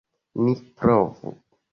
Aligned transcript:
Ni 0.45 0.55
provu! 0.79 1.33